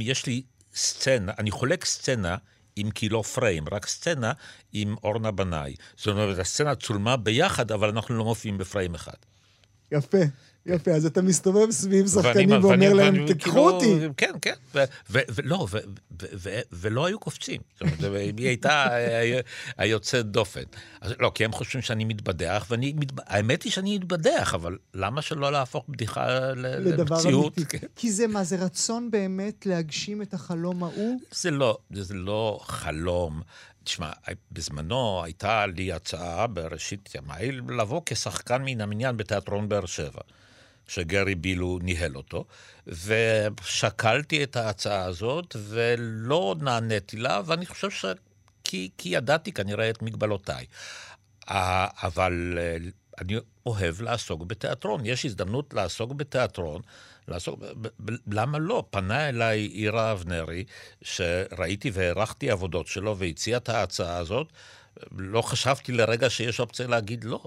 [0.00, 0.42] יש לי
[0.74, 2.36] סצנה, אני חולק סצנה
[2.76, 4.32] עם קילו פריים, רק סצנה
[4.72, 5.74] עם אורנה בנאי.
[5.96, 9.16] זאת אומרת, הסצנה צולמה ביחד, אבל אנחנו לא מופיעים בפריים אחד.
[9.92, 10.18] יפה.
[10.66, 13.94] יפה, אז אתה מסתובב סביב שחקנים ואומר להם, תקחו אותי.
[14.16, 14.54] כן, כן,
[15.08, 15.66] ולא,
[16.72, 17.60] ולא היו קופצים.
[17.80, 18.86] זאת אומרת, היא הייתה
[19.76, 20.62] היוצאת דופן.
[21.18, 26.52] לא, כי הם חושבים שאני מתבדח, והאמת היא שאני מתבדח, אבל למה שלא להפוך בדיחה
[26.54, 27.58] למציאות?
[27.68, 27.78] כן.
[27.96, 31.20] כי זה מה, זה רצון באמת להגשים את החלום ההוא?
[31.32, 33.42] זה לא, זה לא חלום.
[33.84, 34.10] תשמע,
[34.52, 40.20] בזמנו הייתה לי הצעה בראשית ימיי לבוא כשחקן מן המניין בתיאטרון באר שבע.
[40.90, 42.44] שגרי בילו ניהל אותו,
[42.86, 48.04] ושקלתי את ההצעה הזאת ולא נעניתי לה, ואני חושב ש...
[48.64, 50.66] כי, כי ידעתי כנראה את מגבלותיי.
[52.02, 52.76] אבל אה,
[53.20, 53.34] אני
[53.66, 55.06] אוהב לעסוק בתיאטרון.
[55.06, 56.82] יש הזדמנות לעסוק בתיאטרון.
[57.28, 57.60] לעסוק,
[58.32, 58.84] למה לא?
[58.90, 60.64] פנה אליי עירה אבנרי,
[61.02, 64.52] שראיתי והערכתי עבודות שלו, והציע את ההצעה הזאת.
[65.16, 67.42] לא חשבתי לרגע שיש אופציה להגיד לא.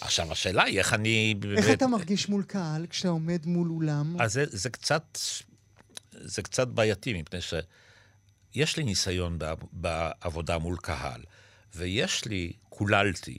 [0.00, 1.34] עכשיו, השאלה היא איך אני...
[1.56, 1.70] איך.
[1.72, 4.16] אתה מרגיש מול קהל כשאתה עומד מול אולם?
[4.20, 5.18] אז זה, זה קצת...
[6.10, 9.38] זה קצת בעייתי, מפני שיש לי ניסיון
[9.72, 11.20] בעבודה מול קהל,
[11.74, 13.38] ויש לי, קוללתי,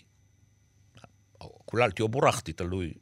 [1.66, 2.94] קוללתי או בורכתי, תלוי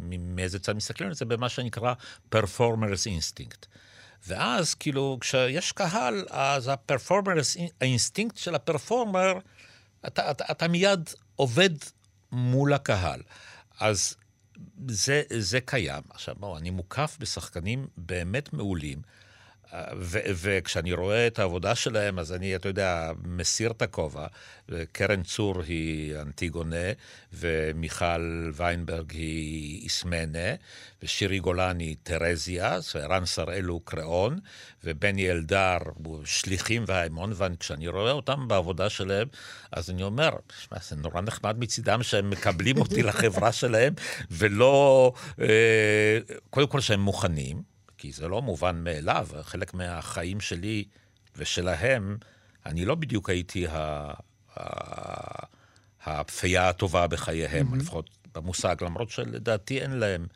[0.00, 1.94] מאיזה צד מסתכלים על זה, במה שנקרא
[2.34, 3.66] performer's instinct.
[4.26, 9.38] ואז, כאילו, כשיש קהל, אז ה performer's, האינסטינקט של ה performer,
[10.06, 11.70] אתה, אתה, אתה מיד עובד
[12.34, 13.22] מול הקהל.
[13.80, 14.16] אז
[14.88, 16.02] זה, זה קיים.
[16.10, 19.02] עכשיו, בואו, אני מוקף בשחקנים באמת מעולים.
[20.42, 24.26] וכשאני רואה את העבודה שלהם, אז אני, אתה יודע, מסיר את הכובע.
[24.92, 26.86] קרן צור היא אנטיגונה,
[27.32, 30.54] ומיכל ויינברג היא איסמנה,
[31.02, 34.38] ושירי גולני היא טרזיה, וערן שראל הוא קריאון,
[34.84, 39.28] ובני אלדר הוא שליחים והאמון, וכשאני רואה אותם בעבודה שלהם,
[39.72, 43.94] אז אני אומר, שמע, זה נורא נחמד מצידם שהם מקבלים אותי לחברה שלהם,
[44.30, 46.18] ולא, אה,
[46.50, 47.73] קודם כל שהם מוכנים.
[48.04, 50.84] כי זה לא מובן מאליו, חלק מהחיים שלי
[51.36, 52.16] ושלהם,
[52.66, 54.10] אני לא בדיוק הייתי ה...
[56.04, 57.76] הפפייה הטובה בחייהם, mm-hmm.
[57.76, 60.26] לפחות במושג, למרות שלדעתי אין להם,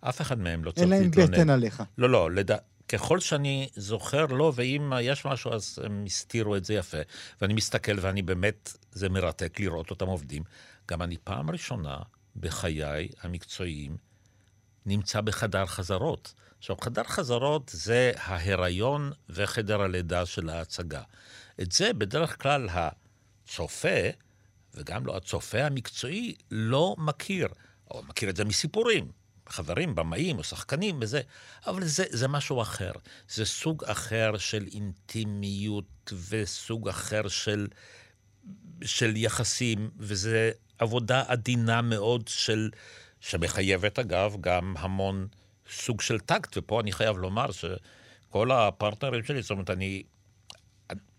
[0.00, 1.30] אף אחד מהם לא צריך אין להתלונן.
[1.30, 1.82] להם בטן עליך.
[1.98, 2.56] לא, לא, לדע...
[2.88, 7.00] ככל שאני זוכר, לא, ואם יש משהו, אז הם הסתירו את זה יפה.
[7.40, 10.42] ואני מסתכל, ואני באמת, זה מרתק לראות אותם עובדים.
[10.88, 11.98] גם אני פעם ראשונה
[12.36, 13.96] בחיי המקצועיים
[14.86, 16.34] נמצא בחדר חזרות.
[16.58, 21.02] עכשיו, חדר חזרות זה ההיריון וחדר הלידה של ההצגה.
[21.62, 23.98] את זה בדרך כלל הצופה,
[24.74, 27.48] וגם לא הצופה המקצועי, לא מכיר.
[27.90, 29.10] או מכיר את זה מסיפורים.
[29.48, 31.20] חברים, במאים או שחקנים וזה,
[31.66, 32.92] אבל זה, זה משהו אחר.
[33.28, 37.66] זה סוג אחר של אינטימיות וסוג אחר של,
[38.84, 42.70] של יחסים, וזה עבודה עדינה מאוד של,
[43.20, 45.26] שמחייבת אגב גם המון
[45.70, 50.02] סוג של טקט, ופה אני חייב לומר שכל הפרטנרים שלי, זאת אומרת, אני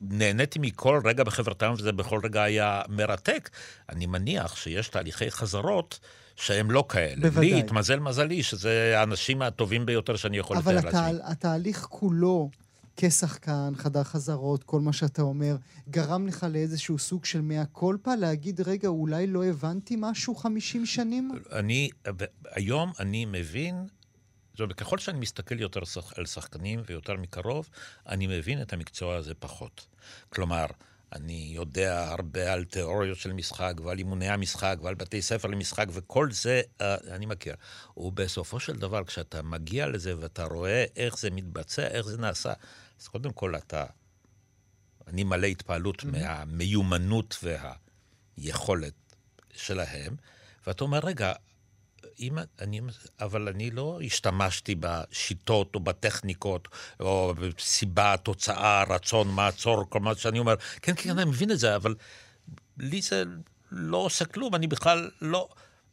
[0.02, 3.50] נהניתי מכל רגע בחברתם, וזה בכל רגע היה מרתק.
[3.90, 6.00] אני מניח שיש תהליכי חזרות
[6.36, 7.22] שהם לא כאלה.
[7.22, 7.54] בוודאי.
[7.54, 10.90] לי התמזל מזלי שזה האנשים הטובים ביותר שאני יכול לתאר אבל לעצמי.
[10.90, 12.50] התה, התהליך כולו,
[12.98, 15.56] כשחקן, חדר חזרות, כל מה שאתה אומר,
[15.90, 21.32] גרם לך לאיזשהו סוג של מאה קולפה, להגיד, רגע, אולי לא הבנתי משהו 50 שנים?
[21.52, 21.90] אני,
[22.52, 23.76] היום אני מבין,
[24.58, 25.80] זאת אומרת, ככל שאני מסתכל יותר
[26.16, 27.70] על שחקנים ויותר מקרוב,
[28.08, 29.88] אני מבין את המקצוע הזה פחות.
[30.30, 30.66] כלומר,
[31.14, 36.32] אני יודע הרבה על תיאוריות של משחק ועל אימוני המשחק ועל בתי ספר למשחק, וכל
[36.32, 37.56] זה uh, אני מכיר.
[37.98, 42.54] ובסופו של דבר, כשאתה מגיע לזה ואתה רואה איך זה מתבצע, איך זה נעשה,
[43.00, 43.86] אז קודם כל אתה...
[45.08, 46.08] אני מלא התפעלות mm-hmm.
[46.08, 47.44] מהמיומנות
[48.38, 48.94] והיכולת
[49.56, 50.16] שלהם,
[50.68, 51.34] ואתה אומר, רגע,
[52.20, 52.82] אם אני,
[53.20, 56.68] אבל אני לא השתמשתי בשיטות או בטכניקות,
[57.00, 60.56] או בסיבה, תוצאה, רצון, מעצור, כל מה שאני אומר.
[60.82, 61.96] כן, כן, אני מבין את זה, אבל
[62.78, 63.24] לי זה
[63.72, 65.50] לא עושה כלום, אני בכלל לא...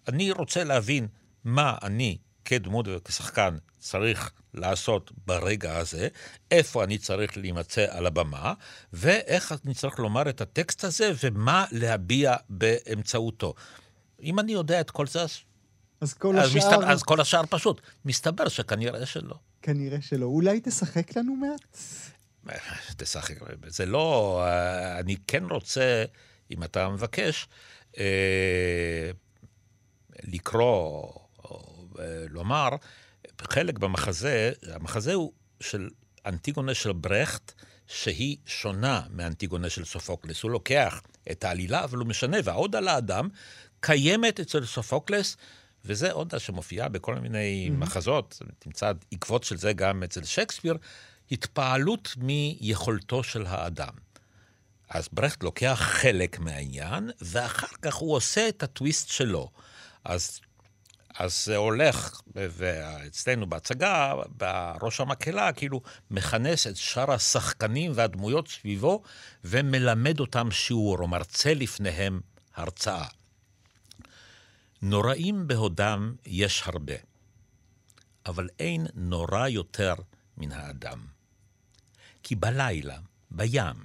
[0.08, 1.08] אני רוצה להבין
[1.44, 6.08] מה אני כדמות וכשחקן צריך לעשות ברגע הזה,
[6.50, 8.54] איפה אני צריך להימצא על הבמה,
[8.92, 13.54] ואיך אני צריך לומר את הטקסט הזה, ומה להביע באמצעותו.
[14.22, 15.38] אם אני יודע את כל זה, אז
[16.04, 16.58] אז כל אז, השאר...
[16.58, 17.80] מסתבר, אז כל השאר פשוט.
[18.04, 19.34] מסתבר שכנראה שלא.
[19.62, 20.26] כנראה שלא.
[20.26, 21.78] אולי תשחק לנו מעט?
[22.98, 23.34] תשחק.
[23.66, 24.40] זה לא...
[24.46, 26.04] אה, אני כן רוצה,
[26.50, 27.48] אם אתה מבקש,
[27.98, 29.10] אה,
[30.22, 31.12] לקרוא
[31.44, 32.68] או אה, לומר,
[33.42, 35.88] חלק במחזה, המחזה הוא של
[36.26, 37.52] אנטיגונה של ברכט,
[37.86, 40.42] שהיא שונה מאנטיגונה של סופוקלס.
[40.42, 43.28] הוא לוקח את העלילה, אבל הוא משנה, והעוד על האדם
[43.80, 45.36] קיימת אצל סופוקלס
[45.84, 47.78] וזה עוד שמופיעה בכל מיני mm-hmm.
[47.78, 50.76] מחזות, תמצא עקבות של זה גם אצל שייקספיר,
[51.30, 53.92] התפעלות מיכולתו של האדם.
[54.88, 59.50] אז ברכט לוקח חלק מהעניין, ואחר כך הוא עושה את הטוויסט שלו.
[60.04, 60.40] אז,
[61.14, 69.02] אז זה הולך, ואצלנו בהצגה, בראש המקהלה, כאילו מכנס את שאר השחקנים והדמויות סביבו,
[69.44, 72.20] ומלמד אותם שיעור, או מרצה לפניהם
[72.54, 73.06] הרצאה.
[74.86, 76.94] נוראים בהודם יש הרבה,
[78.26, 79.94] אבל אין נורא יותר
[80.36, 81.06] מן האדם.
[82.22, 82.98] כי בלילה,
[83.30, 83.84] בים,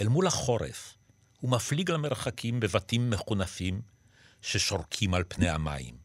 [0.00, 0.94] אל מול החורף,
[1.40, 3.80] הוא מפליג למרחקים בבתים מחונפים
[4.42, 5.96] ששורקים על פני המים,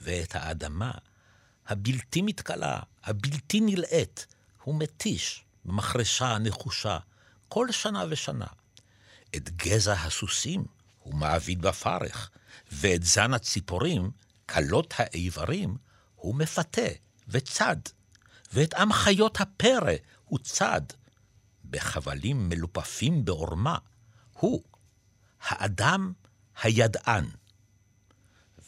[0.00, 0.90] ואת האדמה
[1.66, 4.26] הבלתי מתכלה, הבלתי נלאית,
[4.62, 6.98] הוא מתיש במחרשה הנחושה
[7.48, 8.48] כל שנה ושנה.
[9.36, 10.64] את גזע הסוסים
[11.04, 12.30] הוא מעביד בפרך,
[12.72, 14.10] ואת זן הציפורים,
[14.46, 15.76] כלות האיברים,
[16.14, 16.88] הוא מפתה
[17.28, 17.76] וצד,
[18.52, 19.92] ואת עם חיות הפרא
[20.24, 20.80] הוא צד.
[21.70, 23.78] בחבלים מלופפים בעורמה,
[24.32, 24.62] הוא,
[25.42, 26.12] האדם
[26.62, 27.26] הידען.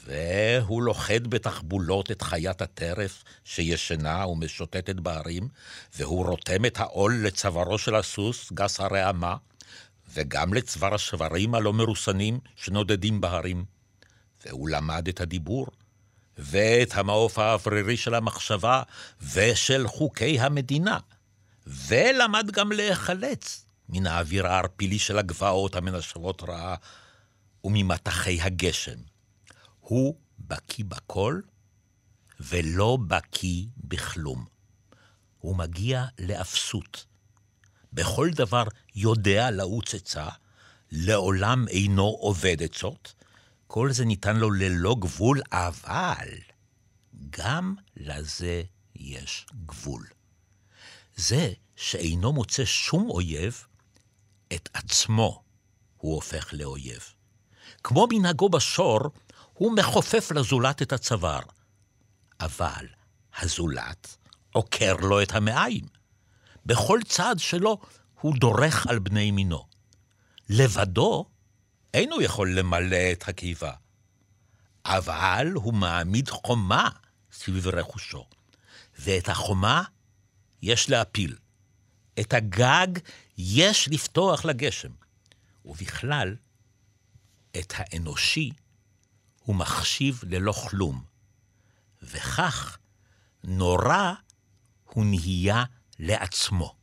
[0.05, 5.49] והוא לוכד בתחבולות את חיית הטרף שישנה ומשוטטת בהרים,
[5.97, 9.37] והוא רותם את העול לצווארו של הסוס, גס הרעמה,
[10.17, 13.65] וגם לצוואר השברים הלא מרוסנים שנודדים בהרים.
[14.47, 15.67] והוא למד את הדיבור,
[16.39, 18.83] ואת המעוף האוורירי של המחשבה,
[19.33, 20.99] ושל חוקי המדינה,
[21.67, 26.75] ולמד גם להיחלץ מן האוויר הערפילי של הגבעות המנשבות רעה,
[27.65, 28.99] וממטחי הגשם.
[29.81, 31.41] הוא בקיא בכל,
[32.41, 34.45] ולא בקיא בכלום.
[35.39, 37.07] הוא מגיע לאפסות.
[37.97, 40.29] בכל דבר יודע לעוץ עצה,
[40.93, 43.15] לעולם אינו עובד עצות,
[43.67, 46.29] כל זה ניתן לו ללא גבול, אבל
[47.31, 48.63] גם לזה
[48.97, 50.07] יש גבול.
[51.17, 53.65] זה שאינו מוצא שום אויב,
[54.53, 55.43] את עצמו
[55.97, 57.01] הוא הופך לאויב.
[57.85, 59.01] כמו מנהגו בשור,
[59.53, 61.41] הוא מכופף לזולת את הצוואר.
[62.41, 62.87] אבל
[63.39, 64.17] הזולת
[64.53, 65.96] עוקר לו את המעיים.
[66.67, 67.79] בכל צעד שלו
[68.21, 69.67] הוא דורך על בני מינו.
[70.49, 71.27] לבדו
[71.95, 73.73] אינו יכול למלא את הקיבה,
[74.85, 76.89] אבל הוא מעמיד חומה
[77.33, 78.27] סביב רכושו,
[78.99, 79.83] ואת החומה
[80.63, 81.37] יש להפיל.
[82.21, 82.87] את הגג
[83.39, 84.93] יש לפתוח לגשם,
[85.65, 86.37] ובכלל,
[87.59, 88.51] את האנושי
[89.39, 91.05] הוא מחשיב ללא כלום,
[92.03, 92.79] וכך
[93.45, 94.13] נורא
[94.85, 95.65] הוא נהיה
[95.99, 96.75] לעצמו.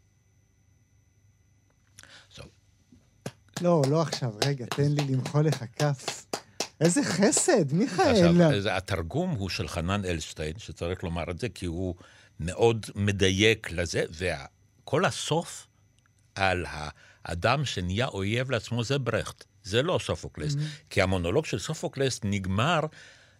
[3.62, 6.26] לא, לא עכשיו, רגע, תן לי למחוא לך כף.
[6.82, 8.06] איזה חסד, מיכאל.
[8.06, 11.96] עכשיו, התרגום הוא של חנן אלשטיין, שצריך לומר את זה, כי הוא
[12.40, 15.68] מאוד מדייק לזה, וכל הסוף
[16.36, 20.54] על האדם שנהיה אויב לעצמו זה ברכט, זה לא סופוקלס.
[20.54, 20.90] Mm-hmm.
[20.90, 22.80] כי המונולוג של סופוקלס נגמר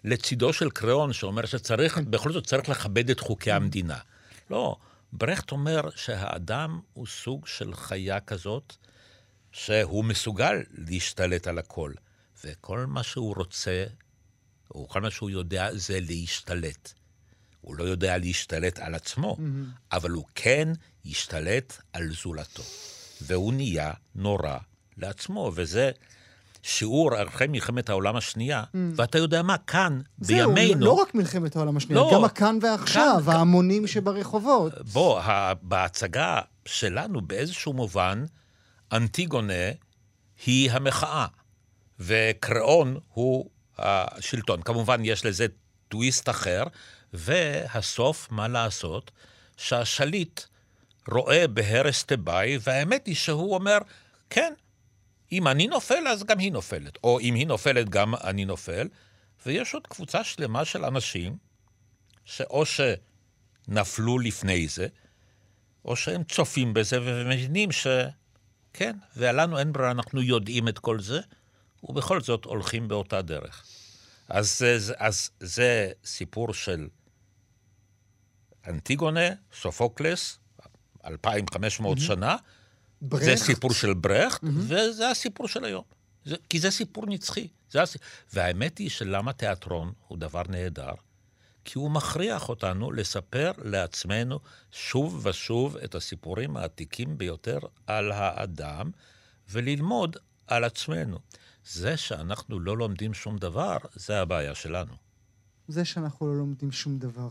[0.04, 2.12] לצידו של קריאון, שאומר שצריך, כן.
[2.12, 3.56] בכל זאת צריך לכבד את חוקי mm-hmm.
[3.56, 3.98] המדינה.
[4.50, 4.78] לא,
[5.16, 8.76] ברכט אומר שהאדם הוא סוג של חיה כזאת,
[9.52, 11.92] שהוא מסוגל להשתלט על הכל.
[12.44, 13.86] וכל מה שהוא רוצה,
[14.76, 16.94] או כל מה שהוא יודע, זה להשתלט.
[17.62, 19.96] הוא לא יודע להשתלט על עצמו, mm-hmm.
[19.96, 20.68] אבל הוא כן
[21.06, 22.64] ישתלט על זולתו.
[23.22, 24.58] והוא נהיה נורא
[24.98, 25.92] לעצמו, וזה
[26.64, 28.78] שיעור אחרי מלחמת העולם השנייה, mm.
[28.96, 30.80] ואתה יודע מה, כאן, זהו, בימינו...
[30.80, 34.74] זהו, לא רק מלחמת העולם השנייה, לא, גם הכאן ועכשיו, כאן, ההמונים כאן, שברחובות.
[34.94, 35.22] בוא,
[35.62, 38.24] בהצגה שלנו, באיזשהו מובן,
[38.92, 39.72] אנטיגונה
[40.46, 41.26] היא המחאה,
[42.00, 44.62] וקראון הוא השלטון.
[44.62, 45.46] כמובן, יש לזה
[45.88, 46.64] טוויסט אחר,
[47.14, 49.12] והסוף, מה לעשות?
[49.58, 50.42] שהשליט
[51.12, 53.78] רואה בהרס תיבאי, והאמת היא שהוא אומר,
[54.30, 54.54] כן,
[55.32, 56.98] אם אני נופל, אז גם היא נופלת.
[57.04, 58.88] או אם היא נופלת, גם אני נופל.
[59.46, 61.38] ויש עוד קבוצה שלמה של אנשים,
[62.26, 64.88] שאו שנפלו לפני זה,
[65.86, 67.88] או שהם צופים בזה ומבינים ש...
[68.74, 71.20] כן, ולנו אין ברירה, אנחנו יודעים את כל זה,
[71.84, 73.66] ובכל זאת הולכים באותה דרך.
[74.30, 76.88] אז, אז, אז זה סיפור של
[78.68, 80.40] אנטיגונה, סופוקלס,
[81.06, 82.02] 2,500 mm-hmm.
[82.02, 82.36] שנה,
[83.04, 83.26] ברכט.
[83.26, 84.48] זה סיפור של ברכט, mm-hmm.
[84.58, 85.84] וזה הסיפור של היום.
[86.26, 87.48] זה, כי זה סיפור נצחי.
[87.72, 88.02] זה הסיפ...
[88.34, 90.94] והאמת היא שלמה תיאטרון הוא דבר נהדר,
[91.66, 94.40] כי הוא מכריח אותנו לספר לעצמנו
[94.72, 98.92] שוב ושוב את הסיפורים העתיקים ביותר על האדם,
[99.50, 101.20] וללמוד על עצמנו.
[101.66, 104.94] זה שאנחנו לא לומדים שום דבר, זה הבעיה שלנו.
[105.68, 107.30] זה שאנחנו לא לומדים שום דבר.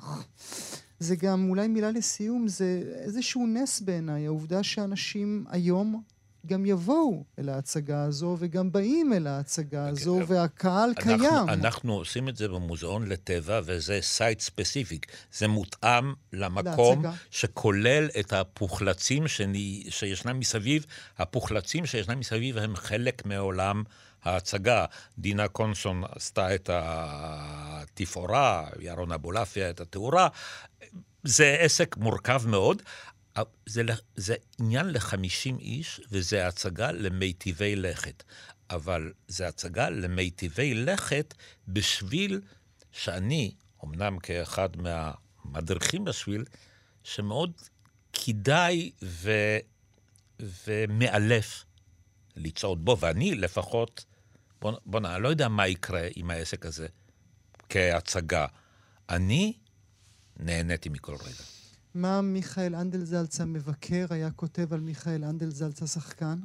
[1.02, 6.02] זה גם, אולי מילה לסיום, זה איזשהו נס בעיניי, העובדה שאנשים היום
[6.46, 11.48] גם יבואו אל ההצגה הזו, וגם באים אל ההצגה אוקיי, הזו, והקהל אנחנו, קיים.
[11.48, 15.06] אנחנו עושים את זה במוזיאון לטבע, וזה site specific.
[15.32, 17.12] זה מותאם למקום להצגה.
[17.30, 20.86] שכולל את הפוחלצים שני, שישנם מסביב.
[21.18, 23.82] הפוחלצים שישנם מסביב הם חלק מעולם
[24.24, 24.86] ההצגה.
[25.18, 30.28] דינה קונסון עשתה את התפאורה, ירון אבולעפיה את התאורה.
[31.24, 32.82] זה עסק מורכב מאוד.
[33.66, 33.82] זה,
[34.16, 38.22] זה עניין לחמישים איש, וזה הצגה למיטיבי לכת.
[38.70, 41.34] אבל זה הצגה למיטיבי לכת
[41.68, 42.40] בשביל
[42.92, 43.54] שאני,
[43.84, 46.44] אמנם כאחד מהמדריכים בשביל,
[47.04, 47.52] שמאוד
[48.12, 49.30] כדאי ו,
[50.40, 51.64] ומאלף
[52.36, 54.04] לצעוד בו, ואני לפחות,
[54.62, 56.86] בוא'נה, בוא, אני לא יודע מה יקרה עם העסק הזה
[57.68, 58.46] כהצגה.
[59.08, 59.52] אני
[60.36, 61.44] נהניתי מכל רגע.
[61.94, 66.38] מה מיכאל אנדלזלץ המבקר היה כותב על מיכאל אנדלזלץ השחקן?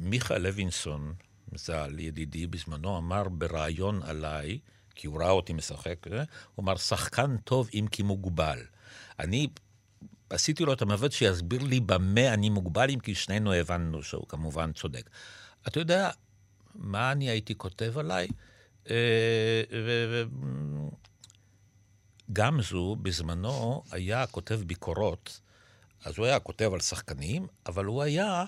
[0.00, 1.14] מיכאל לוינסון,
[1.54, 4.58] ז"ל, ידידי, בזמנו אמר בריאיון עליי,
[4.94, 8.58] כי הוא ראה אותי משחק, אה, הוא אמר, שחקן טוב אם כי מוגבל.
[9.18, 9.48] אני
[10.30, 14.72] עשיתי לו את המוות שיסביר לי במה אני מוגבל, אם כי שנינו הבנו שהוא כמובן
[14.72, 15.10] צודק.
[15.68, 16.10] אתה יודע
[16.74, 18.28] מה אני הייתי כותב עליי?
[18.90, 19.62] אה,
[22.32, 25.40] גמזו בזמנו היה כותב ביקורות,
[26.04, 28.44] אז הוא היה כותב על שחקנים, אבל הוא היה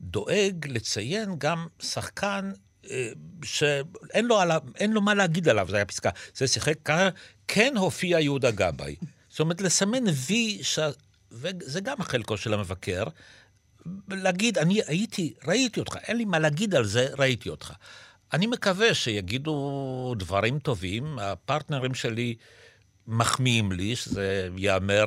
[0.00, 2.52] דואג לציין גם שחקן
[2.90, 3.10] אה,
[3.44, 6.10] שאין לו, עליו, לו מה להגיד עליו, זו הייתה פסקה.
[6.34, 7.08] זה שיחק כאן,
[7.48, 8.96] כן הופיע יהודה גבאי.
[9.28, 10.78] זאת אומרת, לסמן וי, ש...
[11.32, 13.04] וזה גם חלקו של המבקר,
[14.08, 17.72] להגיד, אני הייתי, ראיתי אותך, אין לי מה להגיד על זה, ראיתי אותך.
[18.32, 22.34] אני מקווה שיגידו דברים טובים, הפרטנרים שלי
[23.06, 25.04] מחמיאים לי, שזה ייאמר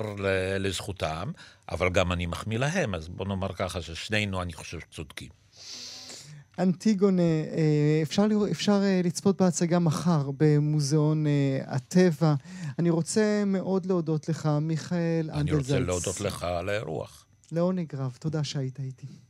[0.60, 1.32] לזכותם,
[1.72, 5.30] אבל גם אני מחמיא להם, אז בוא נאמר ככה ששנינו, אני חושב, צודקים.
[6.60, 12.34] אנטיגונה, אה, אפשר, אפשר אה, לצפות בהצגה מחר במוזיאון אה, הטבע.
[12.80, 15.72] אני רוצה מאוד להודות לך, מיכאל אנדלזלץ.
[15.72, 17.23] אני רוצה להודות לך על האירוח.
[17.54, 19.23] לעונג רב, תודה שהיית איתי.